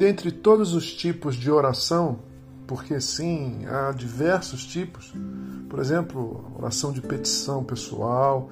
dentre 0.00 0.32
todos 0.32 0.72
os 0.72 0.94
tipos 0.94 1.36
de 1.36 1.50
oração, 1.50 2.20
porque 2.66 2.98
sim, 3.02 3.66
há 3.66 3.92
diversos 3.92 4.64
tipos, 4.64 5.12
por 5.68 5.78
exemplo, 5.78 6.54
oração 6.58 6.90
de 6.90 7.02
petição 7.02 7.62
pessoal, 7.62 8.48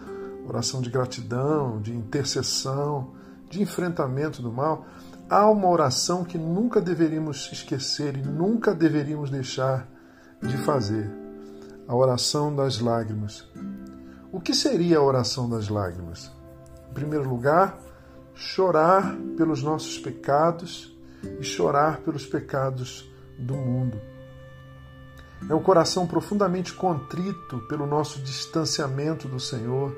oração 0.46 0.82
de 0.82 0.90
gratidão, 0.90 1.80
de 1.80 1.96
intercessão, 1.96 3.14
de 3.48 3.62
enfrentamento 3.62 4.42
do 4.42 4.52
mal, 4.52 4.84
há 5.30 5.48
uma 5.48 5.68
oração 5.68 6.22
que 6.22 6.36
nunca 6.36 6.82
deveríamos 6.82 7.48
esquecer 7.50 8.14
e 8.18 8.20
nunca 8.20 8.74
deveríamos 8.74 9.30
deixar 9.30 9.88
de 10.42 10.58
fazer: 10.58 11.10
a 11.86 11.96
oração 11.96 12.54
das 12.54 12.78
lágrimas. 12.78 13.48
O 14.30 14.38
que 14.38 14.52
seria 14.52 14.98
a 14.98 15.02
oração 15.02 15.48
das 15.48 15.70
lágrimas? 15.70 16.30
Em 16.90 16.92
primeiro 16.92 17.26
lugar, 17.26 17.78
chorar 18.34 19.16
pelos 19.34 19.62
nossos 19.62 19.96
pecados 19.98 20.97
e 21.40 21.42
chorar 21.42 22.00
pelos 22.00 22.26
pecados 22.26 23.10
do 23.38 23.54
mundo. 23.54 24.00
É 25.48 25.54
o 25.54 25.60
coração 25.60 26.06
profundamente 26.06 26.72
contrito 26.72 27.58
pelo 27.68 27.86
nosso 27.86 28.20
distanciamento 28.20 29.28
do 29.28 29.38
Senhor 29.38 29.96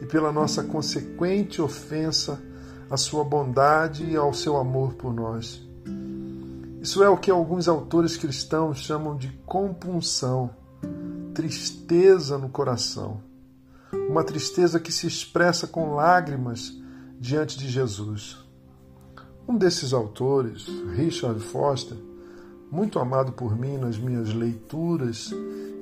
e 0.00 0.06
pela 0.06 0.30
nossa 0.30 0.62
consequente 0.62 1.60
ofensa 1.60 2.40
à 2.88 2.96
sua 2.96 3.24
bondade 3.24 4.04
e 4.04 4.16
ao 4.16 4.32
seu 4.32 4.56
amor 4.56 4.94
por 4.94 5.12
nós. 5.12 5.66
Isso 6.80 7.02
é 7.02 7.08
o 7.08 7.16
que 7.16 7.30
alguns 7.30 7.66
autores 7.66 8.16
cristãos 8.16 8.78
chamam 8.78 9.16
de 9.16 9.28
compunção, 9.44 10.50
tristeza 11.34 12.38
no 12.38 12.48
coração. 12.48 13.20
Uma 14.08 14.22
tristeza 14.22 14.78
que 14.78 14.92
se 14.92 15.06
expressa 15.06 15.66
com 15.66 15.94
lágrimas 15.94 16.72
diante 17.18 17.58
de 17.58 17.68
Jesus. 17.68 18.45
Um 19.48 19.56
desses 19.56 19.92
autores, 19.92 20.66
Richard 20.96 21.38
Foster, 21.38 21.96
muito 22.68 22.98
amado 22.98 23.30
por 23.30 23.56
mim 23.56 23.76
nas 23.76 23.96
minhas 23.96 24.34
leituras 24.34 25.32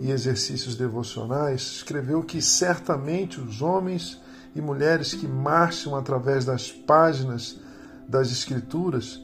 e 0.00 0.10
exercícios 0.10 0.76
devocionais, 0.76 1.62
escreveu 1.62 2.22
que 2.22 2.42
certamente 2.42 3.40
os 3.40 3.62
homens 3.62 4.20
e 4.54 4.60
mulheres 4.60 5.14
que 5.14 5.26
marcham 5.26 5.96
através 5.96 6.44
das 6.44 6.70
páginas 6.70 7.58
das 8.06 8.30
Escrituras 8.30 9.18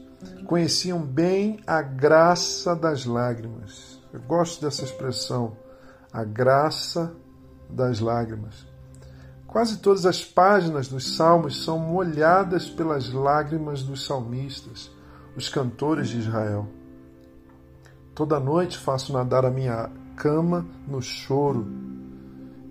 conheciam 0.47 1.01
bem 1.03 1.59
a 1.67 1.83
graça 1.83 2.75
das 2.75 3.05
lágrimas. 3.05 4.01
Eu 4.11 4.21
gosto 4.21 4.59
dessa 4.59 4.83
expressão, 4.83 5.55
a 6.11 6.23
graça 6.23 7.13
das 7.69 7.99
lágrimas. 7.99 8.70
Quase 9.51 9.79
todas 9.79 10.05
as 10.05 10.23
páginas 10.23 10.87
dos 10.87 11.13
salmos 11.17 11.65
são 11.65 11.77
molhadas 11.77 12.69
pelas 12.69 13.11
lágrimas 13.11 13.83
dos 13.83 14.05
salmistas, 14.05 14.89
os 15.35 15.49
cantores 15.49 16.07
de 16.07 16.19
Israel. 16.19 16.69
Toda 18.15 18.39
noite 18.39 18.77
faço 18.77 19.11
nadar 19.11 19.43
a 19.45 19.51
minha 19.51 19.89
cama 20.15 20.65
no 20.87 21.01
choro 21.01 21.67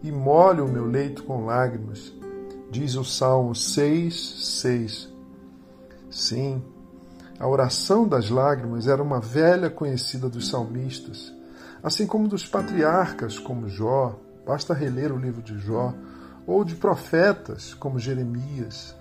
e 0.03 0.11
molho 0.11 0.64
o 0.64 0.73
meu 0.73 0.86
leito 0.86 1.23
com 1.25 1.45
lágrimas, 1.45 2.14
diz 2.70 2.95
o 2.95 3.05
Salmo 3.05 3.55
6, 3.55 4.58
6. 4.61 5.12
Sim, 6.11 6.64
a 7.39 7.47
oração 7.47 8.08
das 8.08 8.31
lágrimas 8.31 8.89
era 8.89 9.03
uma 9.03 9.20
velha 9.20 9.69
conhecida 9.69 10.31
dos 10.31 10.48
salmistas, 10.48 11.31
assim 11.83 12.06
como 12.06 12.27
dos 12.27 12.47
patriarcas 12.47 13.39
como 13.39 13.69
Jó, 13.69 14.19
basta 14.47 14.73
reler 14.73 15.12
o 15.12 15.19
livro 15.19 15.42
de 15.42 15.58
Jó, 15.58 15.92
ou 16.46 16.64
de 16.64 16.74
profetas 16.74 17.74
como 17.74 17.98
Jeremias. 17.98 18.96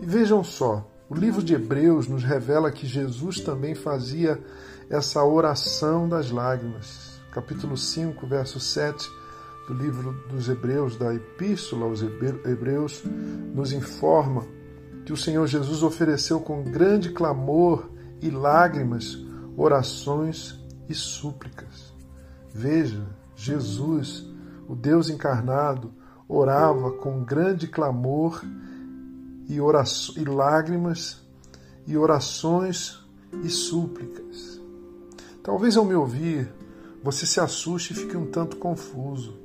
E 0.00 0.06
vejam 0.06 0.42
só, 0.44 0.88
o 1.08 1.14
livro 1.14 1.42
de 1.42 1.54
Hebreus 1.54 2.06
nos 2.06 2.22
revela 2.22 2.70
que 2.70 2.86
Jesus 2.86 3.40
também 3.40 3.74
fazia 3.74 4.42
essa 4.90 5.24
oração 5.24 6.08
das 6.08 6.30
lágrimas. 6.30 7.20
Capítulo 7.32 7.76
5, 7.76 8.26
verso 8.26 8.60
7 8.60 9.08
do 9.68 9.74
livro 9.74 10.12
dos 10.30 10.48
Hebreus, 10.48 10.96
da 10.96 11.14
Epístola 11.14 11.84
aos 11.84 12.02
Hebreus, 12.02 13.02
nos 13.54 13.70
informa 13.72 14.46
que 15.04 15.12
o 15.12 15.16
Senhor 15.16 15.46
Jesus 15.46 15.82
ofereceu 15.82 16.40
com 16.40 16.62
grande 16.62 17.10
clamor 17.10 17.90
e 18.20 18.30
lágrimas 18.30 19.18
orações 19.56 20.58
e 20.88 20.94
súplicas. 20.94 21.94
Veja, 22.52 23.06
Jesus, 23.36 24.26
o 24.68 24.74
Deus 24.74 25.10
encarnado, 25.10 25.92
orava 26.28 26.92
com 26.92 27.24
grande 27.24 27.66
clamor 27.66 28.44
e, 29.48 29.54
e 29.56 30.24
lágrimas 30.24 31.22
e 31.86 31.96
orações 31.96 33.02
e 33.42 33.48
súplicas. 33.48 34.60
Talvez 35.42 35.76
ao 35.76 35.84
me 35.84 35.94
ouvir 35.94 36.52
você 37.02 37.24
se 37.24 37.40
assuste 37.40 37.92
e 37.92 37.96
fique 37.96 38.16
um 38.16 38.26
tanto 38.26 38.56
confuso. 38.56 39.36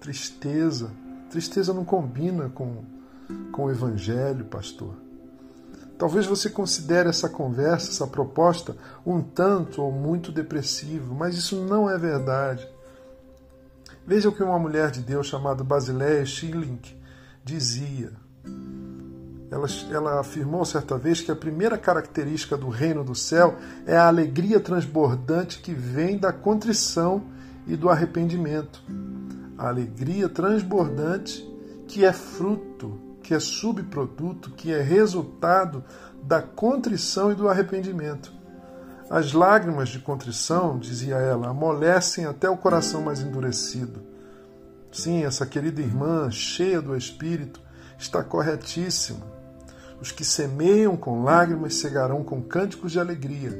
Tristeza. 0.00 0.92
Tristeza 1.30 1.74
não 1.74 1.84
combina 1.84 2.48
com, 2.48 2.84
com 3.50 3.64
o 3.64 3.70
Evangelho, 3.70 4.44
pastor. 4.44 4.94
Talvez 5.98 6.26
você 6.26 6.48
considere 6.48 7.08
essa 7.08 7.28
conversa, 7.28 7.90
essa 7.90 8.06
proposta, 8.06 8.76
um 9.04 9.20
tanto 9.20 9.82
ou 9.82 9.90
muito 9.90 10.30
depressivo, 10.30 11.12
mas 11.12 11.36
isso 11.36 11.56
não 11.56 11.90
é 11.90 11.98
verdade. 11.98 12.68
Veja 14.08 14.30
o 14.30 14.32
que 14.32 14.42
uma 14.42 14.58
mulher 14.58 14.90
de 14.90 15.02
Deus 15.02 15.26
chamada 15.26 15.62
Basileia 15.62 16.24
Schilling 16.24 16.80
dizia. 17.44 18.10
Ela, 19.50 19.66
ela, 19.90 20.20
afirmou 20.20 20.64
certa 20.64 20.96
vez 20.96 21.20
que 21.20 21.30
a 21.30 21.36
primeira 21.36 21.76
característica 21.76 22.56
do 22.56 22.70
reino 22.70 23.04
do 23.04 23.14
céu 23.14 23.58
é 23.84 23.98
a 23.98 24.06
alegria 24.06 24.60
transbordante 24.60 25.58
que 25.58 25.74
vem 25.74 26.16
da 26.16 26.32
contrição 26.32 27.22
e 27.66 27.76
do 27.76 27.90
arrependimento. 27.90 28.82
A 29.58 29.68
alegria 29.68 30.26
transbordante 30.26 31.46
que 31.86 32.02
é 32.02 32.12
fruto, 32.12 32.98
que 33.22 33.34
é 33.34 33.38
subproduto, 33.38 34.52
que 34.52 34.72
é 34.72 34.80
resultado 34.80 35.84
da 36.22 36.40
contrição 36.40 37.30
e 37.30 37.34
do 37.34 37.46
arrependimento. 37.46 38.37
As 39.10 39.32
lágrimas 39.32 39.88
de 39.88 39.98
contrição, 39.98 40.78
dizia 40.78 41.16
ela, 41.16 41.48
amolecem 41.48 42.26
até 42.26 42.50
o 42.50 42.58
coração 42.58 43.00
mais 43.00 43.20
endurecido. 43.20 44.02
Sim, 44.92 45.24
essa 45.24 45.46
querida 45.46 45.80
irmã, 45.80 46.30
cheia 46.30 46.82
do 46.82 46.94
Espírito, 46.94 47.58
está 47.98 48.22
corretíssima. 48.22 49.26
Os 49.98 50.12
que 50.12 50.24
semeiam 50.24 50.94
com 50.94 51.24
lágrimas 51.24 51.76
cegarão 51.76 52.22
com 52.22 52.42
cânticos 52.42 52.92
de 52.92 53.00
alegria, 53.00 53.50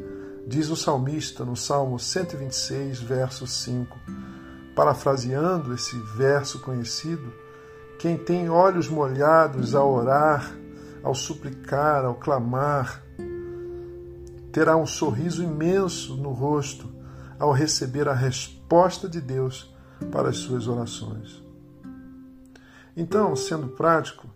diz 0.47 0.69
o 0.69 0.77
salmista 0.77 1.47
no 1.47 1.57
Salmo 1.57 1.99
126, 1.99 3.01
verso 3.01 3.47
5. 3.47 3.99
Parafraseando 4.77 5.75
esse 5.75 5.99
verso 6.15 6.61
conhecido, 6.61 7.33
quem 7.99 8.19
tem 8.19 8.51
olhos 8.51 8.87
molhados 8.89 9.75
ao 9.75 9.91
orar, 9.91 10.53
ao 11.03 11.15
suplicar, 11.15 12.05
ao 12.05 12.15
clamar, 12.15 13.03
terá 14.53 14.77
um 14.77 14.87
sorriso 14.87 15.43
imenso 15.43 16.17
no 16.17 16.31
rosto 16.31 16.91
ao 17.39 17.53
receber 17.53 18.09
a 18.09 18.15
resposta 18.15 19.09
de 19.09 19.21
Deus 19.21 19.73
para 20.11 20.29
as 20.29 20.39
suas 20.39 20.67
orações. 20.67 21.43
Então, 22.97 23.35
sendo 23.37 23.69
prático, 23.69 24.29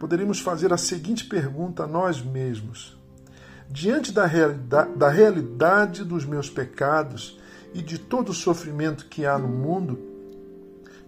poderíamos 0.00 0.40
fazer 0.40 0.72
a 0.72 0.76
seguinte 0.76 1.24
pergunta 1.24 1.84
a 1.84 1.86
nós 1.86 2.20
mesmos: 2.20 2.98
diante 3.68 4.12
da 4.12 4.26
realidade, 4.26 4.96
da 4.96 5.08
realidade 5.08 6.04
dos 6.04 6.24
meus 6.24 6.50
pecados 6.50 7.38
e 7.72 7.82
de 7.82 7.98
todo 7.98 8.30
o 8.30 8.34
sofrimento 8.34 9.06
que 9.06 9.24
há 9.26 9.38
no 9.38 9.48
mundo, 9.48 9.98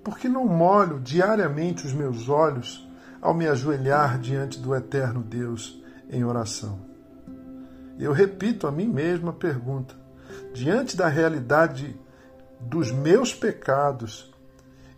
por 0.05 0.19
que 0.19 0.28
não 0.28 0.47
molho 0.47 1.00
diariamente 1.00 1.87
os 1.87 1.93
meus 1.93 2.28
olhos 2.28 2.87
ao 3.20 3.35
me 3.35 3.49
ajoelhar 3.49 4.19
diante 4.19 4.58
do 4.58 4.75
eterno 4.75 5.23
Deus 5.23 5.82
em 6.08 6.25
oração? 6.25 6.88
Eu 7.99 8.12
repito 8.12 8.67
a 8.67 8.73
mim 8.73 8.89
mesmo 8.89 9.31
a 9.31 9.33
pergunta: 9.33 9.95
diante 10.53 10.97
da 10.97 11.09
realidade 11.09 11.97
dos 12.61 12.91
meus 12.91 13.35
pecados 13.35 14.33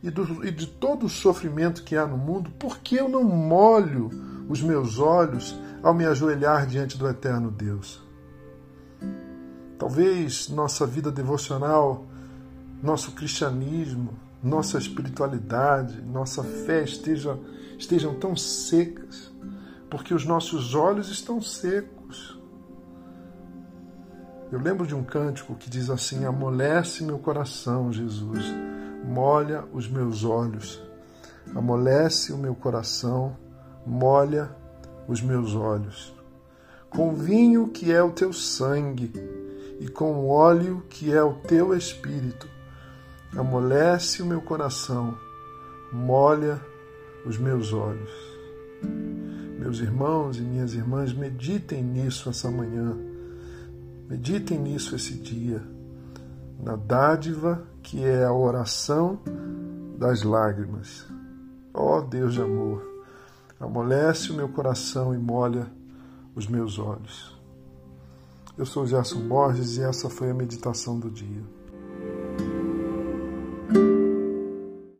e, 0.03 0.11
do, 0.11 0.45
e 0.45 0.51
de 0.51 0.67
todo 0.67 1.07
o 1.07 1.11
sofrimento 1.11 1.83
que 1.83 1.97
há 1.97 2.07
no 2.07 2.17
mundo, 2.17 2.51
por 2.59 2.79
que 2.79 2.97
eu 2.97 3.09
não 3.09 3.25
molho 3.25 4.11
os 4.49 4.63
meus 4.63 4.99
olhos 4.99 5.59
ao 5.83 5.95
me 5.95 6.05
ajoelhar 6.05 6.67
diante 6.67 6.97
do 6.97 7.09
eterno 7.09 7.51
Deus? 7.51 8.03
Talvez 9.79 10.49
nossa 10.49 10.87
vida 10.87 11.11
devocional, 11.11 12.07
nosso 12.83 13.13
cristianismo, 13.13 14.15
nossa 14.43 14.79
espiritualidade, 14.79 16.01
nossa 16.03 16.43
fé 16.43 16.83
esteja, 16.83 17.39
estejam 17.79 18.15
tão 18.15 18.35
secas, 18.37 19.31
porque 19.91 20.15
os 20.15 20.25
nossos 20.25 20.75
olhos 20.75 21.11
estão 21.11 21.41
secos. 21.41 22.40
Eu 24.53 24.59
lembro 24.59 24.85
de 24.85 24.95
um 24.95 25.05
cântico 25.05 25.55
que 25.55 25.71
diz 25.71 25.91
assim: 25.91 26.25
Amolece 26.25 27.05
meu 27.05 27.19
coração, 27.19 27.93
Jesus, 27.93 28.45
molha 29.05 29.65
os 29.73 29.89
meus 29.89 30.25
olhos. 30.25 30.83
Amolece 31.55 32.33
o 32.33 32.39
meu 32.39 32.55
coração, 32.55 33.37
molha 33.87 34.51
os 35.09 35.21
meus 35.21 35.55
olhos. 35.55 36.15
com 36.89 37.15
vinho 37.15 37.69
que 37.69 37.93
é 37.93 38.03
o 38.03 38.11
teu 38.11 38.33
sangue 38.33 39.13
e 39.79 39.89
com 39.89 40.29
óleo 40.29 40.83
que 40.91 41.13
é 41.13 41.23
o 41.23 41.35
teu 41.35 41.73
espírito. 41.75 42.49
Amolece 43.37 44.21
o 44.23 44.27
meu 44.27 44.41
coração, 44.41 45.17
molha 45.93 46.61
os 47.25 47.39
meus 47.39 47.73
olhos. 47.73 48.11
Meus 49.61 49.79
irmãos 49.79 50.39
e 50.39 50.41
minhas 50.41 50.75
irmãs, 50.75 51.13
meditem 51.13 51.85
nisso 51.85 52.29
essa 52.29 52.51
manhã. 52.51 53.10
Meditem 54.11 54.59
nisso 54.59 54.97
esse 54.97 55.15
dia, 55.15 55.63
na 56.61 56.75
dádiva 56.75 57.63
que 57.81 58.03
é 58.05 58.25
a 58.25 58.33
oração 58.33 59.21
das 59.97 60.25
lágrimas. 60.25 61.07
Ó 61.73 61.99
oh, 61.99 62.03
Deus 62.03 62.35
de 62.35 62.43
amor, 62.43 62.83
amolece 63.61 64.33
o 64.33 64.35
meu 64.35 64.49
coração 64.49 65.15
e 65.15 65.17
molha 65.17 65.71
os 66.35 66.49
meus 66.49 66.77
olhos. 66.77 67.39
Eu 68.59 68.67
sou 68.67 68.85
Gerson 68.85 69.29
Borges 69.29 69.77
e 69.77 69.83
essa 69.83 70.11
foi 70.11 70.31
a 70.31 70.35
meditação 70.35 70.99
do 70.99 71.09
dia. 71.09 71.45